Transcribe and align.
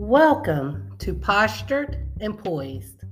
Welcome 0.00 0.94
to 1.00 1.12
Postured 1.12 2.06
and 2.20 2.38
Poised. 2.38 3.02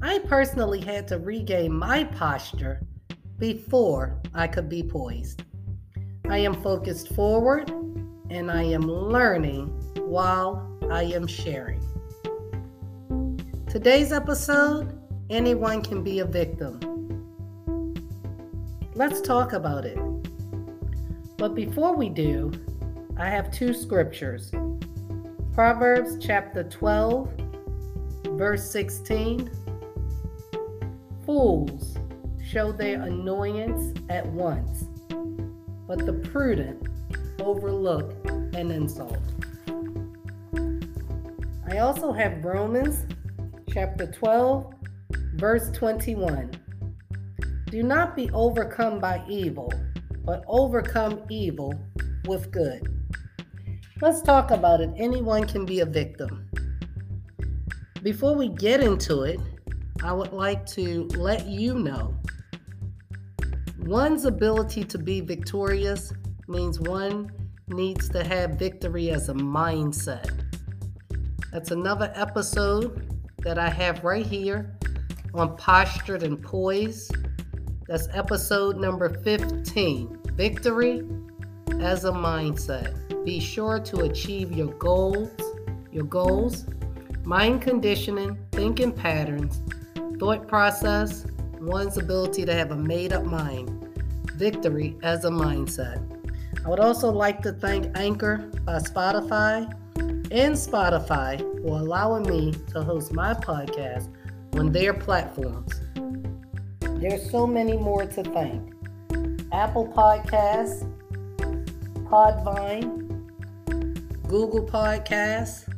I 0.00 0.20
personally 0.20 0.80
had 0.80 1.08
to 1.08 1.18
regain 1.18 1.76
my 1.76 2.04
posture 2.04 2.80
before 3.40 4.22
I 4.32 4.46
could 4.46 4.68
be 4.68 4.84
poised. 4.84 5.42
I 6.28 6.38
am 6.38 6.62
focused 6.62 7.12
forward 7.12 7.70
and 8.30 8.52
I 8.52 8.62
am 8.62 8.82
learning 8.82 9.66
while 9.96 10.78
I 10.92 11.02
am 11.02 11.26
sharing. 11.26 11.82
Today's 13.68 14.12
episode 14.12 14.96
anyone 15.28 15.82
can 15.82 16.04
be 16.04 16.20
a 16.20 16.24
victim. 16.24 16.78
Let's 18.94 19.20
talk 19.20 19.54
about 19.54 19.84
it. 19.84 19.98
But 21.36 21.56
before 21.56 21.96
we 21.96 22.10
do, 22.10 22.52
I 23.18 23.28
have 23.28 23.50
two 23.50 23.74
scriptures 23.74 24.52
Proverbs 25.56 26.18
chapter 26.20 26.64
12, 26.64 27.32
verse 28.32 28.70
16. 28.70 29.50
Fools 31.24 31.96
show 32.46 32.72
their 32.72 33.00
annoyance 33.00 33.98
at 34.10 34.26
once, 34.26 34.84
but 35.88 36.04
the 36.04 36.12
prudent 36.30 36.86
overlook 37.40 38.12
an 38.52 38.70
insult. 38.70 39.16
I 41.66 41.78
also 41.78 42.12
have 42.12 42.44
Romans 42.44 43.06
chapter 43.72 44.06
12, 44.12 44.74
verse 45.36 45.70
21. 45.70 46.50
Do 47.70 47.82
not 47.82 48.14
be 48.14 48.28
overcome 48.34 49.00
by 49.00 49.24
evil, 49.26 49.72
but 50.22 50.44
overcome 50.48 51.22
evil 51.30 51.72
with 52.26 52.50
good. 52.50 52.95
Let's 54.02 54.20
talk 54.20 54.50
about 54.50 54.82
it. 54.82 54.90
Anyone 54.98 55.46
can 55.46 55.64
be 55.64 55.80
a 55.80 55.86
victim. 55.86 56.50
Before 58.02 58.34
we 58.34 58.48
get 58.48 58.82
into 58.82 59.22
it, 59.22 59.40
I 60.02 60.12
would 60.12 60.34
like 60.34 60.66
to 60.66 61.08
let 61.16 61.46
you 61.46 61.74
know 61.74 62.14
one's 63.78 64.26
ability 64.26 64.84
to 64.84 64.98
be 64.98 65.20
victorious 65.20 66.12
means 66.46 66.78
one 66.78 67.32
needs 67.68 68.08
to 68.10 68.22
have 68.22 68.58
victory 68.58 69.10
as 69.10 69.30
a 69.30 69.34
mindset. 69.34 70.44
That's 71.50 71.70
another 71.70 72.12
episode 72.14 73.10
that 73.38 73.58
I 73.58 73.70
have 73.70 74.04
right 74.04 74.26
here 74.26 74.76
on 75.32 75.56
Postured 75.56 76.22
and 76.22 76.42
Poised. 76.42 77.16
That's 77.88 78.08
episode 78.12 78.76
number 78.76 79.08
15 79.22 80.18
Victory 80.34 81.02
as 81.80 82.04
a 82.04 82.12
Mindset. 82.12 83.05
Be 83.26 83.40
sure 83.40 83.80
to 83.80 84.02
achieve 84.02 84.52
your 84.52 84.72
goals, 84.74 85.32
your 85.90 86.04
goals, 86.04 86.64
mind 87.24 87.60
conditioning, 87.60 88.38
thinking 88.52 88.92
patterns, 88.92 89.62
thought 90.20 90.46
process, 90.46 91.26
one's 91.58 91.96
ability 91.98 92.44
to 92.44 92.54
have 92.54 92.70
a 92.70 92.76
made 92.76 93.12
up 93.12 93.24
mind, 93.24 93.68
victory 94.36 94.96
as 95.02 95.24
a 95.24 95.28
mindset. 95.28 96.00
I 96.64 96.68
would 96.68 96.78
also 96.78 97.10
like 97.10 97.42
to 97.42 97.50
thank 97.50 97.98
Anchor 97.98 98.48
by 98.64 98.78
Spotify 98.78 99.74
and 99.96 100.54
Spotify 100.54 101.40
for 101.64 101.80
allowing 101.80 102.28
me 102.28 102.52
to 102.74 102.84
host 102.84 103.12
my 103.12 103.34
podcast 103.34 104.08
on 104.52 104.70
their 104.70 104.94
platforms. 104.94 105.80
There's 107.00 107.28
so 107.28 107.44
many 107.44 107.76
more 107.76 108.06
to 108.06 108.22
thank. 108.22 108.72
Apple 109.52 109.88
Podcasts, 109.88 110.88
Podbean, 112.04 113.05
Google 114.28 114.66
Podcasts, 114.66 115.68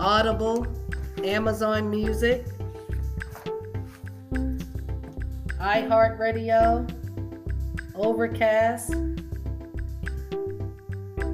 Audible, 0.00 0.66
Amazon 1.22 1.90
Music, 1.90 2.46
iHeartRadio, 5.60 6.90
Overcast, 7.94 8.92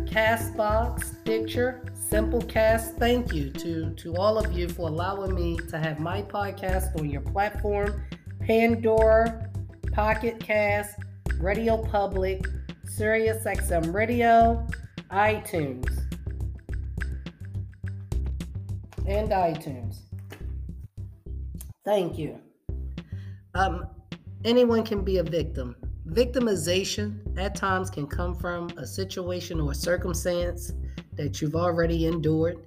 Castbox, 0.07 1.05
Stitcher, 1.05 1.83
Simplecast. 2.11 2.99
Thank 2.99 3.33
you 3.33 3.51
to, 3.51 3.91
to 3.95 4.17
all 4.17 4.39
of 4.39 4.53
you 4.53 4.69
for 4.69 4.89
allowing 4.89 5.35
me 5.35 5.57
to 5.69 5.79
have 5.79 6.01
my 6.01 6.21
podcast 6.23 6.99
on 6.99 7.09
your 7.09 7.23
platform. 7.23 8.03
Pandora, 8.41 9.49
Pocket 9.93 10.41
Cast, 10.41 10.99
Radio 11.39 11.77
Public, 11.77 12.45
SiriusXM 12.99 13.95
Radio, 13.95 14.67
iTunes, 15.11 15.89
and 19.07 19.31
iTunes. 19.31 20.01
Thank 21.87 22.19
you. 22.19 22.39
Um, 23.55 23.87
anyone 24.45 24.85
can 24.85 25.03
be 25.03 25.19
a 25.19 25.23
victim. 25.23 25.75
Victimization 26.09 27.19
at 27.39 27.55
times 27.55 27.89
can 27.89 28.07
come 28.07 28.35
from 28.35 28.69
a 28.77 28.87
situation 28.87 29.59
or 29.59 29.73
circumstance 29.73 30.73
that 31.15 31.41
you've 31.41 31.57
already 31.57 32.07
endured. 32.07 32.59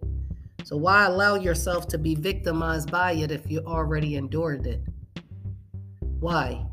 So, 0.63 0.75
why 0.75 1.05
allow 1.05 1.35
yourself 1.35 1.87
to 1.89 1.99
be 1.99 2.15
victimized 2.15 2.89
by 2.89 3.11
it 3.11 3.29
if 3.29 3.51
you 3.51 3.59
already 3.59 4.15
endured 4.15 4.65
it? 4.65 4.81
Why? 6.19 6.65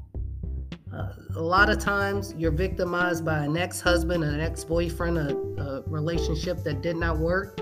Uh, 0.93 1.09
a 1.37 1.41
lot 1.41 1.71
of 1.71 1.79
times 1.79 2.35
you're 2.37 2.51
victimized 2.51 3.25
by 3.25 3.45
an 3.45 3.57
ex 3.57 3.81
husband, 3.81 4.23
an 4.23 4.41
ex 4.41 4.63
boyfriend, 4.63 5.17
a, 5.17 5.35
a 5.63 5.83
relationship 5.87 6.63
that 6.65 6.83
did 6.83 6.97
not 6.97 7.19
work. 7.19 7.59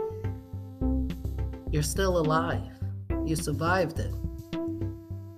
You're 1.71 1.85
still 1.85 2.19
alive. 2.19 2.73
You 3.25 3.37
survived 3.37 4.01
it. 4.01 4.13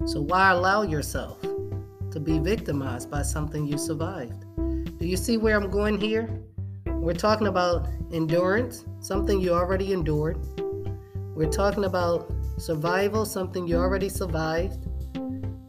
So 0.06 0.22
why 0.22 0.52
allow 0.52 0.82
yourself 0.82 1.42
to 1.42 2.18
be 2.18 2.38
victimized 2.38 3.10
by 3.10 3.22
something 3.22 3.66
you 3.66 3.76
survived? 3.76 4.44
Do 4.56 5.06
you 5.06 5.16
see 5.16 5.36
where 5.36 5.54
I'm 5.54 5.70
going 5.70 6.00
here? 6.00 6.30
We're 6.86 7.12
talking 7.12 7.48
about 7.48 7.88
endurance, 8.12 8.86
something 9.00 9.40
you 9.40 9.52
already 9.52 9.92
endured. 9.92 10.38
We're 11.34 11.50
talking 11.50 11.84
about 11.84 12.32
survival, 12.56 13.26
something 13.26 13.66
you 13.66 13.76
already 13.76 14.08
survived. 14.08 14.86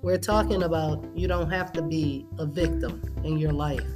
We're 0.03 0.18
talking 0.18 0.64
about 0.64 1.02
you 1.16 1.30
don't 1.30 1.50
have 1.50 1.72
to 1.72 1.81
be 1.81 2.28
a 2.38 2.46
victim 2.46 3.02
in 3.24 3.38
your 3.38 3.53
life. 3.53 3.88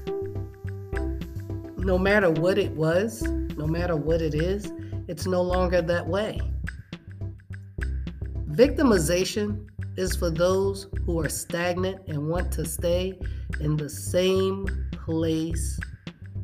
No 1.75 1.97
matter 1.97 2.31
what 2.31 2.57
it 2.57 2.71
was, 2.71 3.23
no 3.23 3.67
matter 3.67 3.97
what 3.97 4.21
it 4.21 4.33
is, 4.33 4.71
it's 5.09 5.25
no 5.25 5.41
longer 5.41 5.81
that 5.81 6.07
way. 6.07 6.39
Victimization 8.51 9.67
is 9.97 10.15
for 10.15 10.29
those 10.29 10.87
who 11.05 11.19
are 11.19 11.27
stagnant 11.27 12.07
and 12.07 12.29
want 12.29 12.53
to 12.53 12.63
stay 12.63 13.19
in 13.59 13.75
the 13.75 13.89
same 13.89 14.65
place 14.93 15.77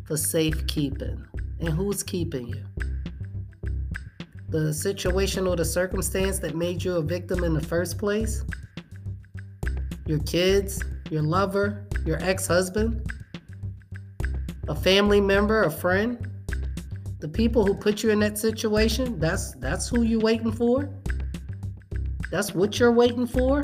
for 0.03 0.17
safekeeping. 0.17 1.25
And 1.61 1.69
who's 1.69 2.03
keeping 2.03 2.47
you? 2.49 2.65
The 4.49 4.73
situation 4.73 5.47
or 5.47 5.55
the 5.55 5.63
circumstance 5.63 6.39
that 6.39 6.53
made 6.53 6.83
you 6.83 6.97
a 6.97 7.01
victim 7.01 7.45
in 7.45 7.53
the 7.53 7.61
first 7.61 7.97
place? 7.97 8.43
Your 10.05 10.19
kids, 10.19 10.83
your 11.09 11.21
lover, 11.21 11.87
your 12.05 12.17
ex 12.21 12.47
husband, 12.47 13.11
a 14.67 14.75
family 14.75 15.21
member, 15.21 15.63
a 15.63 15.71
friend. 15.71 16.27
The 17.19 17.29
people 17.29 17.65
who 17.65 17.73
put 17.73 18.03
you 18.03 18.09
in 18.09 18.19
that 18.19 18.37
situation, 18.37 19.17
that's 19.17 19.53
that's 19.53 19.87
who 19.87 20.01
you're 20.01 20.19
waiting 20.19 20.51
for? 20.51 20.89
That's 22.31 22.53
what 22.53 22.79
you're 22.79 22.91
waiting 22.91 23.27
for? 23.27 23.63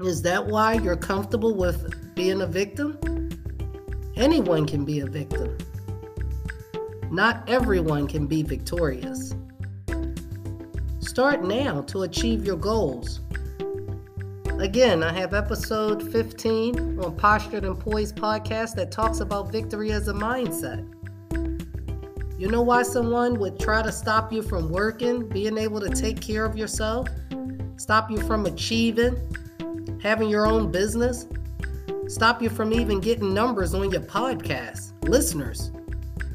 Is 0.00 0.22
that 0.22 0.44
why 0.44 0.74
you're 0.74 0.96
comfortable 0.96 1.54
with 1.54 2.14
being 2.14 2.40
a 2.40 2.46
victim? 2.46 2.98
Anyone 4.16 4.66
can 4.66 4.84
be 4.84 5.00
a 5.00 5.06
victim. 5.06 5.56
Not 7.10 7.48
everyone 7.48 8.08
can 8.08 8.26
be 8.26 8.42
victorious. 8.42 9.34
Start 11.00 11.44
now 11.44 11.82
to 11.82 12.02
achieve 12.02 12.44
your 12.44 12.56
goals. 12.56 13.20
Again, 14.64 15.02
I 15.02 15.12
have 15.12 15.34
episode 15.34 16.10
15 16.10 16.98
on 16.98 17.16
Postured 17.16 17.66
and 17.66 17.78
Poised 17.78 18.16
podcast 18.16 18.74
that 18.76 18.90
talks 18.90 19.20
about 19.20 19.52
victory 19.52 19.92
as 19.92 20.08
a 20.08 20.14
mindset. 20.14 20.88
You 22.38 22.48
know 22.48 22.62
why 22.62 22.82
someone 22.82 23.38
would 23.40 23.60
try 23.60 23.82
to 23.82 23.92
stop 23.92 24.32
you 24.32 24.40
from 24.40 24.70
working, 24.70 25.28
being 25.28 25.58
able 25.58 25.80
to 25.80 25.90
take 25.90 26.18
care 26.18 26.46
of 26.46 26.56
yourself, 26.56 27.08
stop 27.76 28.10
you 28.10 28.16
from 28.22 28.46
achieving, 28.46 29.14
having 30.02 30.30
your 30.30 30.46
own 30.46 30.72
business, 30.72 31.26
stop 32.08 32.40
you 32.40 32.48
from 32.48 32.72
even 32.72 33.00
getting 33.00 33.34
numbers 33.34 33.74
on 33.74 33.90
your 33.90 34.00
podcast? 34.00 34.94
Listeners. 35.06 35.72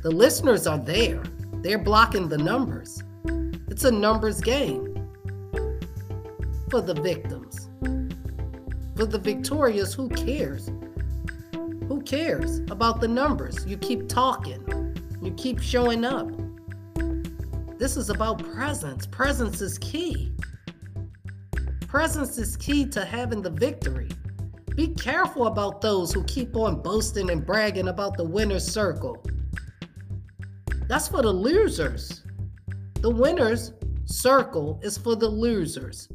The 0.04 0.12
listeners 0.12 0.68
are 0.68 0.78
there, 0.78 1.24
they're 1.64 1.80
blocking 1.80 2.30
the 2.30 2.38
numbers. 2.38 3.02
It's 3.70 3.86
a 3.86 3.92
numbers 3.92 4.40
game 4.40 4.86
for 6.70 6.82
the 6.82 6.94
victims. 6.94 7.39
For 9.00 9.06
the 9.06 9.18
victorious, 9.18 9.94
who 9.94 10.10
cares? 10.10 10.70
Who 11.88 12.02
cares 12.02 12.60
about 12.70 13.00
the 13.00 13.08
numbers? 13.08 13.66
You 13.66 13.78
keep 13.78 14.10
talking, 14.10 14.94
you 15.22 15.32
keep 15.36 15.62
showing 15.62 16.04
up. 16.04 16.30
This 17.78 17.96
is 17.96 18.10
about 18.10 18.44
presence. 18.52 19.08
Presence 19.08 19.62
is 19.62 19.78
key. 19.78 20.34
Presence 21.88 22.38
is 22.38 22.58
key 22.58 22.86
to 22.88 23.06
having 23.06 23.42
the 23.42 23.52
victory. 23.52 24.10
Be 24.76 24.90
careful 24.90 25.48
about 25.48 25.80
those 25.80 26.12
who 26.12 26.22
keep 26.26 26.54
on 26.58 26.82
boasting 26.82 27.30
and 27.30 27.46
bragging 27.46 27.88
about 27.88 28.18
the 28.18 28.26
winner's 28.26 28.68
circle. 28.68 29.26
That's 30.90 31.08
for 31.08 31.22
the 31.22 31.32
losers. 31.32 32.26
The 32.96 33.12
winner's 33.12 33.72
circle 34.04 34.78
is 34.84 34.98
for 34.98 35.16
the 35.16 35.30
losers. 35.30 36.10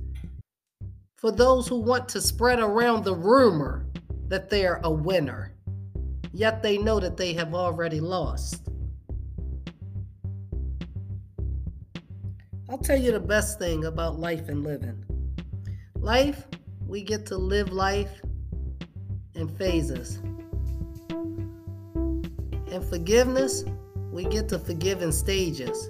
For 1.24 1.32
those 1.32 1.66
who 1.66 1.78
want 1.78 2.06
to 2.10 2.20
spread 2.20 2.60
around 2.60 3.02
the 3.02 3.14
rumor 3.14 3.86
that 4.28 4.50
they're 4.50 4.82
a 4.84 4.90
winner, 4.90 5.54
yet 6.34 6.62
they 6.62 6.76
know 6.76 7.00
that 7.00 7.16
they 7.16 7.32
have 7.32 7.54
already 7.54 7.98
lost. 7.98 8.68
I'll 12.68 12.76
tell 12.76 13.00
you 13.00 13.10
the 13.10 13.20
best 13.20 13.58
thing 13.58 13.86
about 13.86 14.18
life 14.18 14.50
and 14.50 14.62
living. 14.62 15.02
Life, 15.94 16.46
we 16.86 17.02
get 17.02 17.24
to 17.28 17.38
live 17.38 17.72
life 17.72 18.20
in 19.32 19.48
phases. 19.48 20.16
And 22.70 22.84
forgiveness, 22.90 23.64
we 24.12 24.24
get 24.24 24.46
to 24.50 24.58
forgive 24.58 25.00
in 25.00 25.10
stages. 25.10 25.88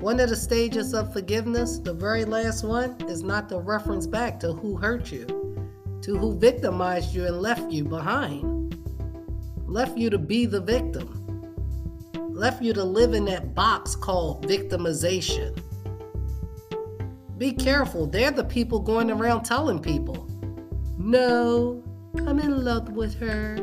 One 0.00 0.18
of 0.18 0.28
the 0.30 0.36
stages 0.36 0.94
of 0.94 1.12
forgiveness, 1.12 1.78
the 1.78 1.94
very 1.94 2.24
last 2.24 2.64
one, 2.64 2.96
is 3.08 3.22
not 3.22 3.48
to 3.50 3.58
reference 3.58 4.06
back 4.06 4.40
to 4.40 4.52
who 4.52 4.76
hurt 4.76 5.12
you, 5.12 5.26
to 6.02 6.18
who 6.18 6.38
victimized 6.38 7.14
you 7.14 7.26
and 7.26 7.40
left 7.40 7.70
you 7.70 7.84
behind, 7.84 8.76
left 9.66 9.96
you 9.96 10.10
to 10.10 10.18
be 10.18 10.46
the 10.46 10.60
victim 10.60 11.20
left 12.40 12.62
you 12.62 12.72
to 12.72 12.82
live 12.82 13.12
in 13.12 13.26
that 13.26 13.54
box 13.54 13.94
called 13.94 14.46
victimization. 14.48 15.54
Be 17.36 17.52
careful. 17.52 18.06
They're 18.06 18.30
the 18.30 18.44
people 18.44 18.80
going 18.80 19.10
around 19.10 19.42
telling 19.44 19.78
people, 19.78 20.26
no, 20.96 21.84
I'm 22.26 22.38
in 22.38 22.64
love 22.64 22.92
with 22.92 23.14
her. 23.20 23.58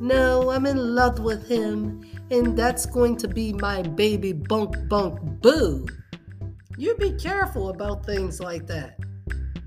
No, 0.00 0.50
I'm 0.50 0.64
in 0.64 0.94
love 0.94 1.20
with 1.20 1.46
him. 1.46 2.02
And 2.30 2.56
that's 2.56 2.86
going 2.86 3.16
to 3.18 3.28
be 3.28 3.52
my 3.52 3.82
baby 3.82 4.32
bunk 4.32 4.88
bunk 4.88 5.20
boo. 5.42 5.86
You 6.78 6.96
be 6.96 7.12
careful 7.12 7.68
about 7.68 8.06
things 8.06 8.40
like 8.40 8.66
that. 8.68 8.98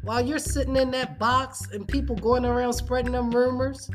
While 0.02 0.26
you're 0.26 0.40
sitting 0.40 0.76
in 0.76 0.92
that 0.92 1.20
box 1.20 1.68
and 1.72 1.88
people 1.88 2.16
going 2.16 2.46
around 2.46 2.74
spreading 2.74 3.12
them 3.12 3.30
rumors, 3.30 3.90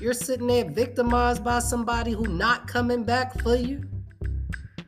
you're 0.00 0.12
sitting 0.14 0.46
there 0.46 0.70
victimized 0.70 1.42
by 1.42 1.58
somebody 1.58 2.12
who 2.12 2.26
not 2.28 2.68
coming 2.68 3.04
back 3.04 3.42
for 3.42 3.56
you. 3.56 3.82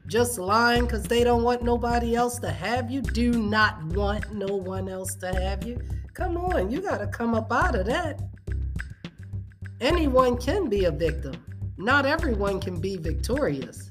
Just 0.06 0.38
lying 0.38 0.82
because 0.85 1.02
they 1.02 1.25
don't 1.25 1.43
want 1.43 1.62
nobody 1.62 2.14
else 2.14 2.38
to 2.38 2.50
have 2.50 2.91
you. 2.91 3.02
Do 3.02 3.32
not 3.32 3.82
want 3.87 4.32
no 4.32 4.55
one 4.55 4.88
else 4.88 5.17
to 5.17 5.35
have 5.35 5.64
you. 5.64 5.81
Come 6.14 6.37
on, 6.37 6.70
you 6.70 6.81
got 6.81 6.99
to 6.99 7.09
come 7.09 7.35
up 7.35 7.50
out 7.50 7.75
of 7.75 7.87
that. 7.87 8.20
Anyone 9.81 10.38
can 10.38 10.70
be 10.70 10.87
a 10.87 10.90
victim. 10.90 11.34
Not 11.76 12.06
everyone 12.06 12.61
can 12.61 12.81
be 12.81 12.96
victorious. 12.96 13.90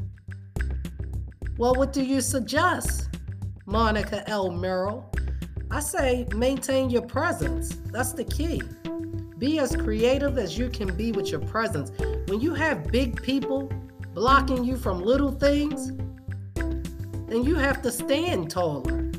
Well, 1.58 1.76
what 1.76 1.94
do 1.94 2.04
you 2.04 2.22
suggest, 2.22 3.10
Monica 3.68 4.28
L. 4.28 4.50
Merrill? 4.50 5.08
I 5.70 5.80
say 5.80 6.26
maintain 6.36 6.90
your 6.90 7.04
presence. 7.04 7.76
That's 7.92 8.14
the 8.14 8.24
key. 8.24 8.64
Be 9.38 9.60
as 9.60 9.76
creative 9.76 10.40
as 10.40 10.58
you 10.58 10.70
can 10.70 10.96
be 10.98 11.12
with 11.12 11.30
your 11.30 11.42
presence. 11.42 11.92
When 12.30 12.42
you 12.42 12.56
have 12.56 12.92
big 12.92 13.22
people 13.22 13.72
blocking 14.16 14.64
you 14.64 14.78
from 14.78 15.04
little 15.04 15.32
things, 15.32 15.92
then 16.56 17.44
you 17.44 17.56
have 17.56 17.84
to 17.84 17.92
stand 17.92 18.50
taller. 18.50 19.12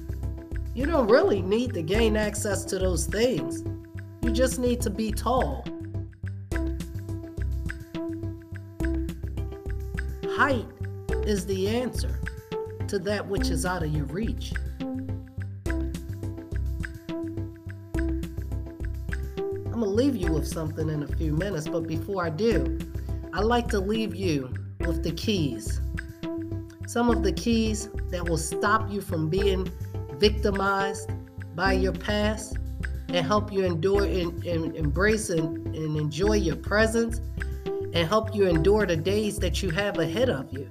You 0.75 0.87
don't 0.87 1.07
really 1.07 1.43
need 1.43 1.75
to 1.75 1.83
gain 1.83 2.17
access 2.17 2.65
to 2.67 2.79
those 2.79 3.07
things. 3.07 3.63
You 4.23 4.31
just 4.31 4.59
need 4.59 4.81
to 4.81 4.91
be 4.91 5.13
tall. 5.13 5.65
Height 10.37 10.69
is 11.25 11.47
the 11.47 11.67
answer 11.67 12.21
to 12.89 12.99
that 12.99 13.27
which 13.27 13.49
is 13.49 13.65
out 13.65 13.83
of 13.83 13.91
your 13.91 14.05
reach. 14.05 14.53
I'm 15.65 15.95
going 19.73 19.81
to 19.81 19.87
leave 19.87 20.15
you 20.15 20.31
with 20.31 20.47
something 20.47 20.91
in 20.91 21.05
a 21.05 21.07
few 21.07 21.33
minutes, 21.33 21.69
but 21.69 21.87
before 21.87 22.23
I 22.23 22.29
do, 22.29 22.79
I 23.33 23.41
like 23.41 23.69
to 23.69 23.81
leave 23.81 24.15
you 24.15 24.53
with 24.81 25.03
the 25.03 25.13
keys. 25.13 25.81
Some 26.87 27.09
of 27.09 27.23
the 27.23 27.33
keys 27.33 27.89
that 28.11 28.29
will 28.29 28.37
stop 28.37 28.93
you 28.93 29.01
from 29.01 29.31
being 29.31 29.67
victimized 30.19 31.13
by 31.55 31.73
your 31.73 31.95
past 31.95 32.59
and 33.09 33.27
help 33.27 33.51
you 33.51 33.65
endure 33.65 34.05
and, 34.05 34.45
and 34.45 34.77
embrace 34.77 35.31
and, 35.31 35.67
and 35.75 35.97
enjoy 35.97 36.35
your 36.35 36.57
presence 36.57 37.23
and 37.97 38.07
help 38.07 38.35
you 38.35 38.47
endure 38.47 38.85
the 38.85 38.95
days 38.95 39.39
that 39.39 39.63
you 39.63 39.71
have 39.71 39.99
ahead 39.99 40.29
of 40.29 40.53
you. 40.53 40.71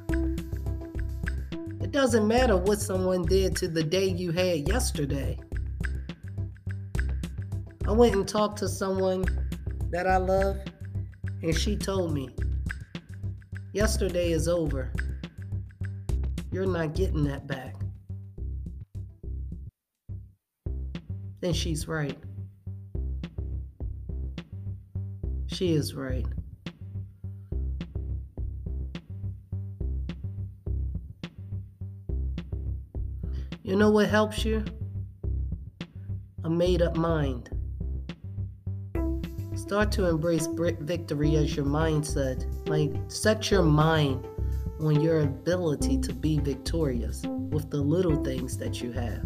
It 1.81 1.91
doesn't 1.91 2.27
matter 2.27 2.55
what 2.55 2.79
someone 2.79 3.23
did 3.23 3.55
to 3.55 3.67
the 3.67 3.81
day 3.81 4.05
you 4.05 4.31
had 4.31 4.67
yesterday. 4.67 5.39
I 7.87 7.91
went 7.93 8.13
and 8.13 8.27
talked 8.27 8.59
to 8.59 8.69
someone 8.69 9.25
that 9.89 10.05
I 10.05 10.17
love, 10.17 10.57
and 11.41 11.57
she 11.57 11.75
told 11.75 12.13
me, 12.13 12.29
Yesterday 13.73 14.31
is 14.31 14.47
over. 14.47 14.93
You're 16.51 16.67
not 16.67 16.93
getting 16.93 17.23
that 17.23 17.47
back. 17.47 17.73
And 21.41 21.55
she's 21.55 21.87
right. 21.87 22.19
She 25.47 25.73
is 25.73 25.95
right. 25.95 26.27
You 33.65 33.75
know 33.75 33.89
what 33.89 34.07
helps 34.07 34.45
you? 34.45 34.63
A 36.43 36.49
made 36.51 36.83
up 36.83 36.95
mind. 36.95 37.49
Start 39.55 39.91
to 39.93 40.05
embrace 40.05 40.45
victory 40.45 41.35
as 41.37 41.55
your 41.55 41.65
mindset. 41.65 42.45
Like, 42.69 42.91
set 43.07 43.49
your 43.49 43.63
mind 43.63 44.23
on 44.79 45.01
your 45.01 45.21
ability 45.21 45.97
to 46.01 46.13
be 46.13 46.37
victorious 46.37 47.23
with 47.25 47.71
the 47.71 47.81
little 47.81 48.23
things 48.23 48.55
that 48.59 48.83
you 48.83 48.91
have. 48.91 49.23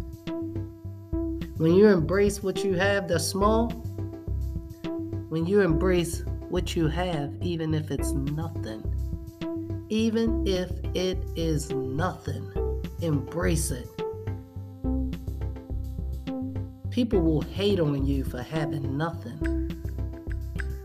When 1.58 1.74
you 1.74 1.88
embrace 1.88 2.42
what 2.42 2.64
you 2.64 2.72
have 2.76 3.08
that's 3.08 3.26
small, 3.26 3.68
when 5.28 5.44
you 5.44 5.60
embrace 5.60 6.24
what 6.48 6.74
you 6.74 6.88
have, 6.88 7.34
even 7.42 7.74
if 7.74 7.90
it's 7.90 8.12
nothing, 8.12 8.82
even 9.90 10.46
if 10.46 10.70
it 10.94 11.18
is 11.36 11.70
nothing, 11.72 12.50
embrace 13.02 13.70
it. 13.70 13.99
People 16.90 17.20
will 17.20 17.40
hate 17.40 17.78
on 17.78 18.04
you 18.04 18.24
for 18.24 18.42
having 18.42 18.98
nothing. 18.98 19.70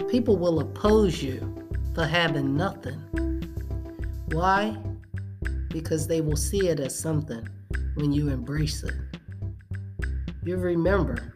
People 0.07 0.37
will 0.37 0.59
oppose 0.59 1.23
you 1.23 1.67
for 1.95 2.05
having 2.05 2.55
nothing. 2.55 2.99
Why? 4.31 4.77
Because 5.69 6.07
they 6.07 6.21
will 6.21 6.37
see 6.37 6.67
it 6.67 6.79
as 6.79 6.97
something 6.97 7.47
when 7.95 8.11
you 8.11 8.29
embrace 8.29 8.83
it. 8.83 8.93
You 10.43 10.57
remember, 10.57 11.33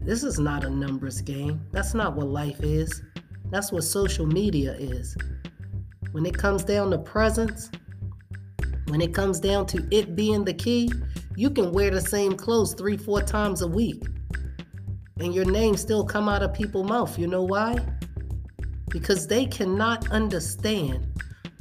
this 0.00 0.24
is 0.24 0.40
not 0.40 0.64
a 0.64 0.70
numbers 0.70 1.20
game. 1.20 1.64
That's 1.70 1.94
not 1.94 2.16
what 2.16 2.26
life 2.26 2.60
is. 2.60 3.02
That's 3.50 3.70
what 3.70 3.84
social 3.84 4.26
media 4.26 4.72
is. 4.74 5.16
When 6.10 6.26
it 6.26 6.36
comes 6.36 6.64
down 6.64 6.90
to 6.90 6.98
presence, 6.98 7.70
when 8.88 9.00
it 9.00 9.14
comes 9.14 9.38
down 9.38 9.66
to 9.66 9.86
it 9.92 10.16
being 10.16 10.44
the 10.44 10.54
key, 10.54 10.90
you 11.36 11.50
can 11.50 11.72
wear 11.72 11.90
the 11.90 12.00
same 12.00 12.36
clothes 12.36 12.74
three, 12.74 12.96
four 12.96 13.22
times 13.22 13.62
a 13.62 13.68
week 13.68 14.02
and 15.22 15.34
your 15.34 15.44
name 15.44 15.76
still 15.76 16.04
come 16.04 16.28
out 16.28 16.42
of 16.42 16.52
people's 16.52 16.88
mouth. 16.88 17.18
You 17.18 17.26
know 17.26 17.44
why? 17.44 17.78
Because 18.88 19.26
they 19.26 19.46
cannot 19.46 20.10
understand 20.10 21.06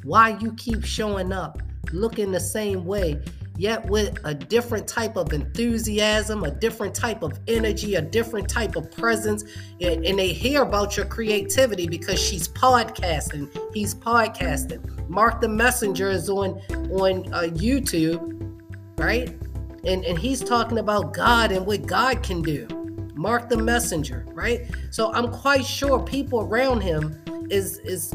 why 0.04 0.38
you 0.40 0.54
keep 0.54 0.84
showing 0.84 1.32
up 1.32 1.62
looking 1.92 2.32
the 2.32 2.40
same 2.40 2.86
way, 2.86 3.22
yet 3.58 3.86
with 3.88 4.18
a 4.24 4.34
different 4.34 4.88
type 4.88 5.16
of 5.16 5.32
enthusiasm, 5.34 6.44
a 6.44 6.52
different 6.52 6.96
type 6.96 7.22
of 7.22 7.38
energy, 7.48 7.96
a 7.96 8.02
different 8.02 8.50
type 8.50 8.76
of 8.76 8.90
presence. 8.92 9.44
And, 9.80 10.04
they 10.04 10.30
hear 10.30 10.64
about 10.64 10.98
your 10.98 11.06
creativity 11.06 11.88
because 11.88 12.20
she's 12.20 12.48
podcasting. 12.48 13.56
He's 13.74 13.94
podcasting. 13.94 15.10
Mark 15.10 15.42
the 15.42 15.50
Messenger 15.50 16.10
is 16.10 16.30
on 16.30 16.62
on 16.92 17.32
uh, 17.34 17.50
YouTube, 17.52 18.60
right? 18.98 19.38
And 19.84 20.06
and 20.06 20.18
he's 20.18 20.42
talking 20.42 20.78
about 20.78 21.14
God 21.14 21.52
and 21.52 21.66
what 21.66 21.86
God 21.86 22.24
can 22.24 22.42
do. 22.42 22.68
Mark 23.16 23.50
the 23.50 23.58
messenger, 23.58 24.26
right? 24.30 24.70
So 24.90 25.12
I'm 25.14 25.32
quite 25.32 25.66
sure 25.66 26.00
people 26.00 26.42
around 26.42 26.82
him 26.82 27.22
is 27.50 27.80
is 27.80 28.14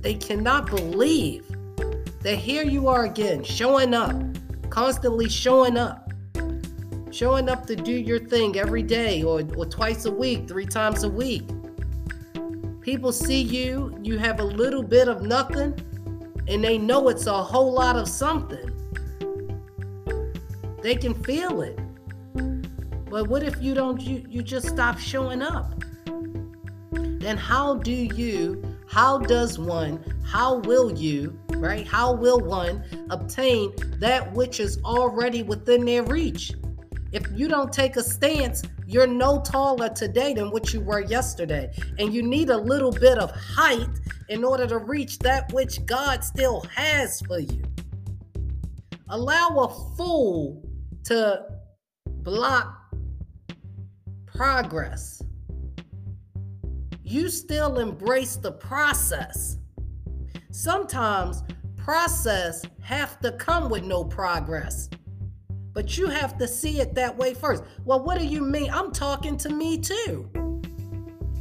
they 0.00 0.14
cannot 0.14 0.66
believe 0.66 1.44
that 2.22 2.36
here 2.36 2.64
you 2.64 2.88
are 2.88 3.04
again, 3.04 3.42
showing 3.42 3.94
up, 3.94 4.14
constantly 4.70 5.28
showing 5.28 5.76
up, 5.76 6.10
showing 7.10 7.48
up 7.48 7.66
to 7.66 7.76
do 7.76 7.92
your 7.92 8.18
thing 8.18 8.58
every 8.58 8.82
day 8.82 9.22
or, 9.22 9.42
or 9.56 9.66
twice 9.66 10.04
a 10.04 10.10
week, 10.10 10.48
three 10.48 10.66
times 10.66 11.04
a 11.04 11.08
week. 11.08 11.42
People 12.80 13.12
see 13.12 13.42
you, 13.42 13.96
you 14.02 14.18
have 14.18 14.40
a 14.40 14.44
little 14.44 14.82
bit 14.82 15.08
of 15.08 15.22
nothing, 15.22 15.78
and 16.48 16.64
they 16.64 16.78
know 16.78 17.08
it's 17.08 17.26
a 17.26 17.42
whole 17.42 17.72
lot 17.72 17.96
of 17.96 18.08
something. 18.08 18.72
They 20.82 20.94
can 20.94 21.14
feel 21.24 21.62
it. 21.62 21.78
But 23.10 23.28
what 23.28 23.42
if 23.42 23.60
you 23.60 23.74
don't 23.74 24.00
you, 24.00 24.24
you 24.28 24.42
just 24.42 24.68
stop 24.68 24.98
showing 24.98 25.42
up? 25.42 25.82
Then 26.92 27.36
how 27.36 27.74
do 27.74 27.92
you, 27.92 28.62
how 28.88 29.18
does 29.18 29.58
one, 29.58 30.02
how 30.24 30.58
will 30.58 30.96
you, 30.96 31.38
right? 31.56 31.86
How 31.86 32.12
will 32.12 32.40
one 32.40 32.84
obtain 33.10 33.72
that 33.98 34.32
which 34.34 34.60
is 34.60 34.78
already 34.84 35.42
within 35.42 35.84
their 35.84 36.04
reach? 36.04 36.52
If 37.10 37.26
you 37.34 37.48
don't 37.48 37.72
take 37.72 37.96
a 37.96 38.02
stance, 38.02 38.62
you're 38.86 39.06
no 39.06 39.40
taller 39.40 39.88
today 39.88 40.34
than 40.34 40.50
what 40.50 40.72
you 40.72 40.80
were 40.80 41.00
yesterday. 41.00 41.72
And 41.98 42.12
you 42.12 42.22
need 42.22 42.50
a 42.50 42.56
little 42.56 42.92
bit 42.92 43.18
of 43.18 43.30
height 43.30 43.88
in 44.28 44.44
order 44.44 44.66
to 44.66 44.78
reach 44.78 45.18
that 45.20 45.52
which 45.52 45.84
God 45.86 46.22
still 46.22 46.60
has 46.74 47.20
for 47.22 47.40
you. 47.40 47.62
Allow 49.08 49.48
a 49.56 49.96
fool 49.96 50.67
to 51.04 51.44
block 52.06 52.94
progress. 54.26 55.22
You 57.02 57.28
still 57.28 57.78
embrace 57.78 58.36
the 58.36 58.52
process. 58.52 59.58
Sometimes 60.50 61.42
process 61.76 62.64
have 62.82 63.18
to 63.20 63.32
come 63.32 63.70
with 63.70 63.84
no 63.84 64.04
progress. 64.04 64.90
But 65.72 65.96
you 65.96 66.08
have 66.08 66.36
to 66.38 66.48
see 66.48 66.80
it 66.80 66.94
that 66.94 67.16
way 67.16 67.34
first. 67.34 67.62
Well, 67.84 68.02
what 68.02 68.18
do 68.18 68.26
you 68.26 68.42
mean? 68.42 68.70
I'm 68.70 68.92
talking 68.92 69.36
to 69.38 69.48
me 69.48 69.78
too. 69.78 70.30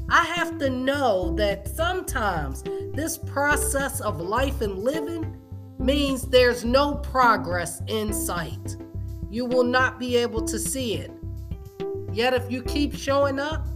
I 0.10 0.24
have 0.24 0.58
to 0.60 0.70
know 0.70 1.36
that 1.36 1.68
sometimes 1.68 2.64
this 2.94 3.18
process 3.18 4.00
of 4.00 4.22
life 4.22 4.62
and 4.62 4.80
living 4.80 5.38
means 5.80 6.24
there's 6.24 6.64
no 6.64 6.96
progress 6.96 7.82
in 7.88 8.14
sight. 8.14 8.78
You 9.30 9.46
will 9.46 9.64
not 9.64 10.00
be 10.00 10.16
able 10.16 10.46
to 10.46 10.58
see 10.58 10.96
it. 10.96 11.12
Yet, 12.14 12.34
if 12.34 12.52
you 12.52 12.64
keep 12.64 12.96
showing 12.96 13.40
up, 13.40 13.68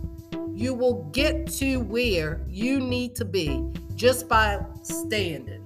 you 0.54 0.74
will 0.74 1.10
get 1.12 1.48
to 1.54 1.78
where 1.78 2.46
you 2.48 2.80
need 2.80 3.16
to 3.16 3.26
be 3.26 3.64
just 3.96 4.28
by 4.28 4.60
standing. 4.84 5.62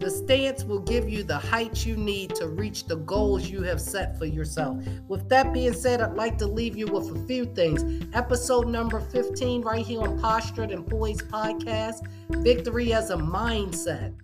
The 0.00 0.10
stance 0.10 0.64
will 0.64 0.80
give 0.80 1.08
you 1.08 1.22
the 1.22 1.38
height 1.38 1.86
you 1.86 1.96
need 1.96 2.34
to 2.34 2.48
reach 2.48 2.84
the 2.84 2.96
goals 2.96 3.48
you 3.48 3.62
have 3.62 3.80
set 3.80 4.18
for 4.18 4.26
yourself. 4.26 4.76
With 5.08 5.28
that 5.30 5.54
being 5.54 5.72
said, 5.72 6.02
I'd 6.02 6.14
like 6.14 6.36
to 6.38 6.46
leave 6.46 6.76
you 6.76 6.86
with 6.86 7.16
a 7.16 7.26
few 7.26 7.46
things. 7.46 8.04
Episode 8.12 8.68
number 8.68 9.00
15, 9.00 9.62
right 9.62 9.86
here 9.86 10.02
on 10.02 10.20
Postured 10.20 10.72
and 10.72 10.84
Podcast 10.84 12.06
Victory 12.28 12.92
as 12.92 13.08
a 13.08 13.16
Mindset. 13.16 14.14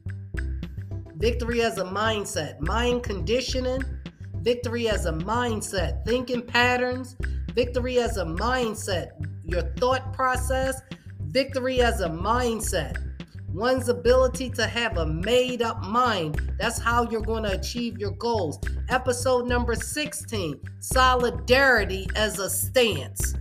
Victory 1.16 1.62
as 1.62 1.78
a 1.78 1.84
mindset, 1.84 2.60
mind 2.60 3.02
conditioning, 3.02 3.82
victory 4.42 4.88
as 4.88 5.06
a 5.06 5.12
mindset, 5.12 6.04
thinking 6.04 6.42
patterns, 6.42 7.16
victory 7.54 7.98
as 7.98 8.16
a 8.16 8.24
mindset, 8.24 9.10
your 9.44 9.62
thought 9.76 10.12
process, 10.12 10.80
victory 11.20 11.80
as 11.80 12.00
a 12.00 12.08
mindset 12.08 12.96
one's 13.52 13.88
ability 13.88 14.50
to 14.50 14.66
have 14.66 14.96
a 14.96 15.06
made 15.06 15.62
up 15.62 15.82
mind. 15.82 16.52
That's 16.58 16.78
how 16.78 17.08
you're 17.10 17.20
going 17.20 17.42
to 17.44 17.52
achieve 17.52 17.98
your 17.98 18.12
goals. 18.12 18.58
Episode 18.88 19.46
number 19.46 19.74
16 19.74 20.60
Solidarity 20.80 22.08
as 22.16 22.38
a 22.38 22.48
Stance. 22.48 23.34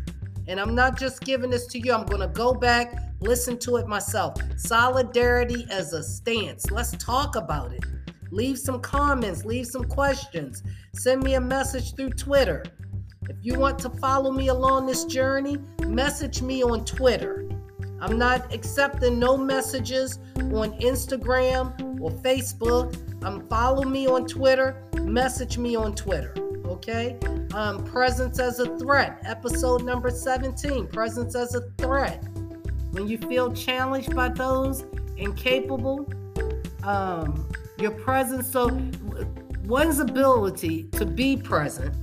And 0.47 0.59
I'm 0.59 0.73
not 0.73 0.97
just 0.97 1.21
giving 1.21 1.51
this 1.51 1.67
to 1.67 1.79
you, 1.79 1.93
I'm 1.93 2.05
going 2.05 2.21
to 2.21 2.27
go 2.27 2.53
back, 2.53 2.97
listen 3.19 3.57
to 3.59 3.77
it 3.77 3.87
myself. 3.87 4.35
Solidarity 4.57 5.67
as 5.69 5.93
a 5.93 6.01
stance. 6.01 6.71
Let's 6.71 6.91
talk 6.97 7.35
about 7.35 7.71
it. 7.71 7.83
Leave 8.31 8.57
some 8.59 8.79
comments, 8.81 9.45
leave 9.45 9.67
some 9.67 9.85
questions. 9.85 10.63
Send 10.93 11.23
me 11.23 11.35
a 11.35 11.41
message 11.41 11.95
through 11.95 12.11
Twitter. 12.11 12.63
If 13.29 13.37
you 13.41 13.59
want 13.59 13.79
to 13.79 13.89
follow 13.89 14.31
me 14.31 14.47
along 14.47 14.85
this 14.85 15.05
journey, 15.05 15.57
message 15.85 16.41
me 16.41 16.63
on 16.63 16.85
Twitter. 16.85 17.47
I'm 18.01 18.17
not 18.17 18.53
accepting 18.53 19.19
no 19.19 19.37
messages 19.37 20.19
on 20.37 20.79
Instagram 20.79 21.99
or 22.01 22.11
Facebook. 22.11 22.95
Um, 23.23 23.47
follow 23.49 23.83
me 23.83 24.07
on 24.07 24.25
Twitter. 24.25 24.81
Message 25.01 25.57
me 25.57 25.75
on 25.75 25.95
Twitter. 25.95 26.33
Okay. 26.65 27.17
Um, 27.53 27.83
presence 27.83 28.39
as 28.39 28.59
a 28.59 28.77
threat. 28.77 29.19
Episode 29.25 29.83
number 29.83 30.09
17. 30.09 30.87
Presence 30.87 31.35
as 31.35 31.55
a 31.55 31.61
threat. 31.77 32.23
When 32.91 33.07
you 33.07 33.17
feel 33.17 33.51
challenged 33.53 34.15
by 34.15 34.29
those 34.29 34.85
incapable, 35.17 36.11
um, 36.83 37.47
your 37.79 37.91
presence. 37.91 38.51
So 38.51 38.79
one's 39.65 39.99
ability 39.99 40.85
to 40.93 41.05
be 41.05 41.37
present 41.37 41.93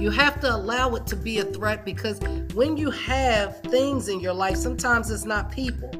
you 0.00 0.10
have 0.10 0.40
to 0.40 0.54
allow 0.54 0.94
it 0.94 1.06
to 1.08 1.14
be 1.14 1.40
a 1.40 1.44
threat 1.44 1.84
because 1.84 2.18
when 2.54 2.78
you 2.78 2.90
have 2.90 3.60
things 3.64 4.08
in 4.08 4.18
your 4.18 4.32
life, 4.32 4.56
sometimes 4.56 5.10
it's 5.10 5.26
not 5.26 5.52
people. 5.52 5.90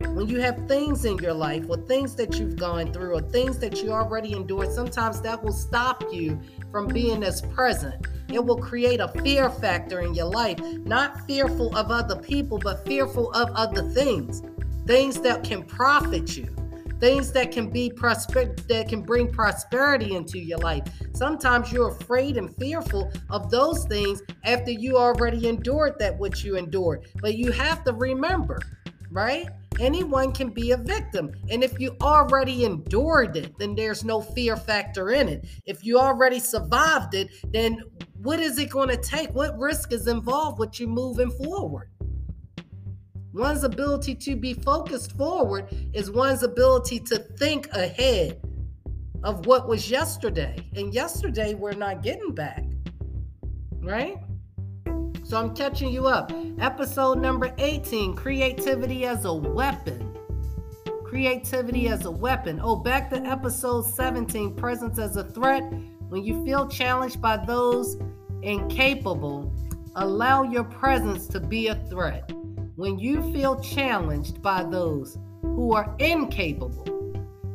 When 0.00 0.26
you 0.26 0.40
have 0.40 0.66
things 0.66 1.04
in 1.04 1.18
your 1.18 1.32
life 1.32 1.64
or 1.68 1.76
things 1.76 2.16
that 2.16 2.40
you've 2.40 2.56
gone 2.56 2.92
through 2.92 3.14
or 3.14 3.20
things 3.20 3.60
that 3.60 3.80
you 3.80 3.92
already 3.92 4.32
endured, 4.32 4.72
sometimes 4.72 5.20
that 5.20 5.40
will 5.40 5.52
stop 5.52 6.02
you 6.10 6.40
from 6.72 6.88
being 6.88 7.22
as 7.22 7.40
present. 7.40 8.08
It 8.28 8.44
will 8.44 8.58
create 8.58 8.98
a 8.98 9.06
fear 9.22 9.48
factor 9.48 10.00
in 10.00 10.14
your 10.14 10.26
life, 10.26 10.58
not 10.84 11.24
fearful 11.28 11.76
of 11.76 11.92
other 11.92 12.16
people, 12.16 12.58
but 12.58 12.84
fearful 12.84 13.30
of 13.34 13.52
other 13.54 13.88
things, 13.90 14.42
things 14.84 15.20
that 15.20 15.44
can 15.44 15.62
profit 15.62 16.36
you 16.36 16.52
things 17.02 17.32
that 17.32 17.50
can 17.50 17.68
be 17.68 17.90
prosper 17.90 18.54
that 18.68 18.88
can 18.88 19.02
bring 19.02 19.28
prosperity 19.28 20.14
into 20.14 20.38
your 20.38 20.58
life. 20.58 20.84
Sometimes 21.14 21.72
you're 21.72 21.88
afraid 21.88 22.36
and 22.36 22.54
fearful 22.54 23.10
of 23.28 23.50
those 23.50 23.84
things 23.86 24.22
after 24.44 24.70
you 24.70 24.96
already 24.96 25.48
endured 25.48 25.98
that 25.98 26.16
which 26.16 26.44
you 26.44 26.56
endured. 26.56 27.08
But 27.20 27.34
you 27.34 27.50
have 27.50 27.82
to 27.86 27.92
remember, 27.92 28.60
right? 29.10 29.48
Anyone 29.80 30.30
can 30.30 30.50
be 30.50 30.70
a 30.70 30.76
victim. 30.76 31.32
And 31.50 31.64
if 31.64 31.80
you 31.80 31.96
already 32.00 32.64
endured 32.64 33.36
it, 33.36 33.58
then 33.58 33.74
there's 33.74 34.04
no 34.04 34.20
fear 34.20 34.56
factor 34.56 35.10
in 35.10 35.28
it. 35.28 35.44
If 35.66 35.84
you 35.84 35.98
already 35.98 36.38
survived 36.38 37.14
it, 37.14 37.30
then 37.52 37.82
what 38.22 38.38
is 38.38 38.60
it 38.60 38.70
going 38.70 38.90
to 38.90 38.96
take? 38.96 39.34
What 39.34 39.58
risk 39.58 39.92
is 39.92 40.06
involved 40.06 40.60
with 40.60 40.78
you 40.78 40.86
moving 40.86 41.32
forward? 41.32 41.88
One's 43.32 43.64
ability 43.64 44.14
to 44.14 44.36
be 44.36 44.52
focused 44.52 45.16
forward 45.16 45.66
is 45.94 46.10
one's 46.10 46.42
ability 46.42 46.98
to 46.98 47.18
think 47.18 47.66
ahead 47.72 48.38
of 49.24 49.46
what 49.46 49.66
was 49.66 49.90
yesterday. 49.90 50.54
And 50.76 50.92
yesterday, 50.92 51.54
we're 51.54 51.72
not 51.72 52.02
getting 52.02 52.34
back. 52.34 52.62
Right? 53.80 54.18
So 55.24 55.38
I'm 55.38 55.54
catching 55.54 55.90
you 55.90 56.08
up. 56.08 56.30
Episode 56.58 57.20
number 57.20 57.54
18 57.56 58.14
Creativity 58.14 59.06
as 59.06 59.24
a 59.24 59.32
Weapon. 59.32 60.14
Creativity 61.02 61.88
as 61.88 62.04
a 62.04 62.10
weapon. 62.10 62.60
Oh, 62.62 62.76
back 62.76 63.08
to 63.10 63.16
episode 63.16 63.86
17 63.86 64.56
Presence 64.56 64.98
as 64.98 65.16
a 65.16 65.24
Threat. 65.24 65.62
When 66.10 66.22
you 66.22 66.44
feel 66.44 66.68
challenged 66.68 67.22
by 67.22 67.38
those 67.38 67.96
incapable, 68.42 69.54
allow 69.96 70.42
your 70.42 70.64
presence 70.64 71.26
to 71.28 71.40
be 71.40 71.68
a 71.68 71.76
threat 71.88 72.30
when 72.76 72.98
you 72.98 73.32
feel 73.32 73.60
challenged 73.60 74.40
by 74.40 74.64
those 74.64 75.18
who 75.42 75.74
are 75.74 75.94
incapable, 75.98 76.88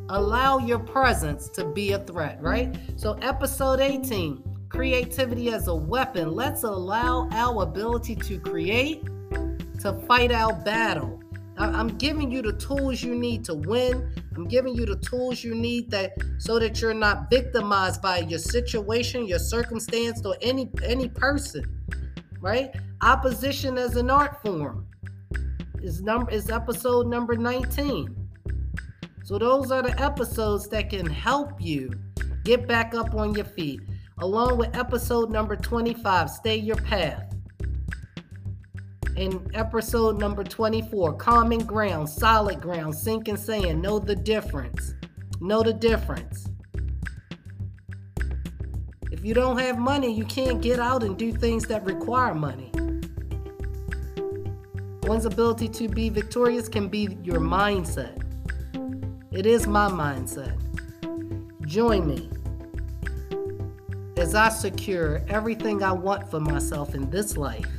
allow 0.10 0.60
your 0.60 0.80
presence 0.80 1.50
to 1.50 1.66
be 1.66 1.94
a 1.94 2.00
threat, 2.00 2.40
right? 2.42 2.78
So, 2.96 3.14
episode 3.22 3.80
18 3.80 4.44
creativity 4.70 5.50
as 5.52 5.68
a 5.68 5.76
weapon. 5.76 6.34
Let's 6.34 6.64
allow 6.64 7.30
our 7.32 7.64
ability 7.64 8.16
to 8.16 8.38
create, 8.38 9.04
to 9.80 9.94
fight 10.08 10.32
our 10.32 10.54
battle. 10.54 11.22
I'm 11.58 11.98
giving 11.98 12.32
you 12.32 12.44
the 12.44 12.54
tools 12.54 13.02
you 13.02 13.16
need 13.16 13.44
to 13.46 13.56
win. 13.56 14.14
I'm 14.36 14.48
giving 14.48 14.76
you 14.76 14.86
the 14.86 14.98
tools 14.98 15.44
you 15.44 15.56
need 15.56 15.90
that 15.92 16.14
so 16.38 16.60
that 16.60 16.80
you're 16.82 16.94
not 16.94 17.32
victimized 17.32 18.02
by 18.02 18.20
your 18.20 18.38
situation, 18.38 19.26
your 19.26 19.40
circumstance, 19.40 20.24
or 20.24 20.36
any 20.42 20.70
any 20.84 21.10
person. 21.10 21.64
Right? 22.40 22.76
Opposition 23.02 23.80
as 23.80 23.96
an 23.96 24.12
art 24.12 24.44
form 24.44 24.86
is 25.82 26.02
number 26.02 26.32
is 26.32 26.50
episode 26.50 27.08
number 27.08 27.36
19. 27.36 28.16
So 29.24 29.38
those 29.38 29.72
are 29.72 29.82
the 29.82 30.00
episodes 30.02 30.70
that 30.70 30.90
can 30.90 31.06
help 31.06 31.60
you 31.60 31.92
get 32.44 32.68
back 32.68 32.96
up 32.96 33.14
on 33.14 33.34
your 33.36 33.46
feet. 33.46 33.82
Along 34.20 34.58
with 34.58 34.76
episode 34.76 35.30
number 35.30 35.56
25, 35.56 36.30
Stay 36.30 36.56
Your 36.56 36.78
Path. 36.78 37.24
in 39.18 39.50
episode 39.54 40.20
number 40.20 40.44
24 40.44 41.14
Common 41.14 41.66
Ground, 41.66 42.08
Solid 42.08 42.62
Ground, 42.62 42.96
Sinking 42.96 43.38
Sand. 43.38 43.82
Know 43.82 44.00
the 44.00 44.16
difference. 44.16 44.94
Know 45.42 45.64
the 45.64 45.74
difference. 45.74 46.48
If 49.12 49.26
you 49.26 49.34
don't 49.34 49.58
have 49.58 49.78
money, 49.78 50.14
you 50.14 50.26
can't 50.26 50.62
get 50.62 50.80
out 50.80 51.04
and 51.04 51.18
do 51.18 51.32
things 51.32 51.66
that 51.66 51.84
require 51.84 52.34
money. 52.34 52.72
One's 55.08 55.24
ability 55.24 55.70
to 55.70 55.88
be 55.88 56.10
victorious 56.10 56.68
can 56.68 56.90
be 56.90 57.18
your 57.24 57.40
mindset. 57.40 58.22
It 59.32 59.46
is 59.46 59.66
my 59.66 59.88
mindset. 59.88 60.58
Join 61.66 62.06
me 62.06 62.30
as 64.18 64.36
I 64.36 64.50
secure 64.50 65.22
everything 65.30 65.82
I 65.82 65.94
want 65.94 66.30
for 66.30 66.42
myself 66.42 66.94
in 66.94 67.10
this 67.10 67.38
life, 67.38 67.70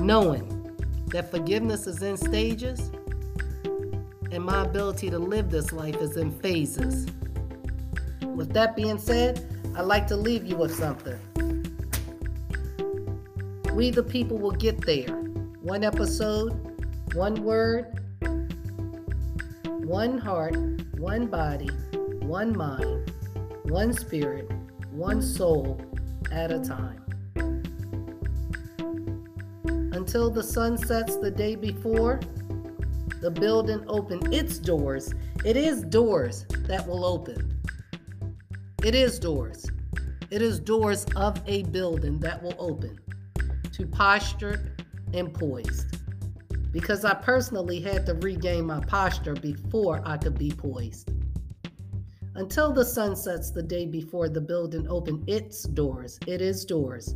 knowing 0.00 0.76
that 1.12 1.30
forgiveness 1.30 1.86
is 1.86 2.02
in 2.02 2.16
stages 2.16 2.90
and 4.32 4.44
my 4.44 4.64
ability 4.64 5.10
to 5.10 5.20
live 5.20 5.48
this 5.48 5.70
life 5.70 6.02
is 6.02 6.16
in 6.16 6.32
phases. 6.40 7.06
With 8.22 8.52
that 8.52 8.74
being 8.74 8.98
said, 8.98 9.46
I'd 9.76 9.82
like 9.82 10.08
to 10.08 10.16
leave 10.16 10.44
you 10.44 10.56
with 10.56 10.74
something. 10.74 11.20
We, 13.74 13.92
the 13.92 14.02
people, 14.02 14.38
will 14.38 14.50
get 14.50 14.84
there 14.84 15.25
one 15.66 15.82
episode, 15.82 16.52
one 17.14 17.42
word, 17.42 17.86
one 19.84 20.16
heart, 20.16 20.56
one 20.96 21.26
body, 21.26 21.68
one 22.22 22.56
mind, 22.56 23.10
one 23.64 23.92
spirit, 23.92 24.48
one 24.92 25.20
soul 25.20 25.80
at 26.30 26.52
a 26.52 26.60
time. 26.60 27.02
Until 29.92 30.30
the 30.30 30.40
sun 30.40 30.78
sets 30.78 31.16
the 31.16 31.32
day 31.32 31.56
before, 31.56 32.20
the 33.20 33.32
building 33.32 33.84
open 33.88 34.32
its 34.32 34.58
doors. 34.58 35.12
It 35.44 35.56
is 35.56 35.82
doors 35.82 36.46
that 36.68 36.86
will 36.86 37.04
open. 37.04 37.60
It 38.84 38.94
is 38.94 39.18
doors. 39.18 39.66
It 40.30 40.42
is 40.42 40.60
doors 40.60 41.06
of 41.16 41.42
a 41.48 41.64
building 41.64 42.20
that 42.20 42.40
will 42.40 42.54
open 42.60 43.00
to 43.72 43.84
posture 43.84 44.75
and 45.16 45.32
poised. 45.32 45.98
Because 46.72 47.04
I 47.04 47.14
personally 47.14 47.80
had 47.80 48.06
to 48.06 48.14
regain 48.14 48.66
my 48.66 48.80
posture 48.80 49.34
before 49.34 50.02
I 50.04 50.16
could 50.16 50.38
be 50.38 50.50
poised. 50.50 51.10
Until 52.34 52.70
the 52.70 52.84
sun 52.84 53.16
sets 53.16 53.50
the 53.50 53.62
day 53.62 53.86
before 53.86 54.28
the 54.28 54.40
building 54.40 54.86
opened 54.88 55.28
its 55.28 55.62
doors, 55.62 56.18
it 56.26 56.42
is 56.42 56.66
doors. 56.66 57.14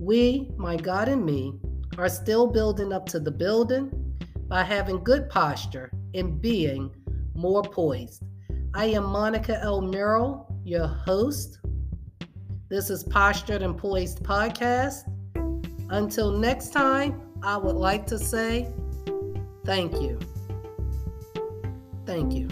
We, 0.00 0.50
my 0.56 0.76
God 0.76 1.08
and 1.08 1.24
me, 1.24 1.54
are 1.98 2.08
still 2.08 2.46
building 2.46 2.92
up 2.92 3.06
to 3.10 3.20
the 3.20 3.30
building 3.30 3.90
by 4.48 4.62
having 4.62 5.04
good 5.04 5.28
posture 5.28 5.90
and 6.14 6.40
being 6.40 6.90
more 7.34 7.62
poised. 7.62 8.22
I 8.72 8.86
am 8.86 9.04
Monica 9.04 9.60
L. 9.62 9.80
Merrill, 9.80 10.46
your 10.64 10.86
host. 10.86 11.60
This 12.70 12.88
is 12.88 13.04
Postured 13.04 13.62
and 13.62 13.76
Poised 13.76 14.22
Podcast. 14.22 15.02
Until 15.90 16.32
next 16.32 16.72
time, 16.72 17.20
I 17.44 17.58
would 17.58 17.76
like 17.76 18.06
to 18.06 18.18
say 18.18 18.72
thank 19.66 19.92
you. 20.00 20.18
Thank 22.06 22.32
you. 22.32 22.48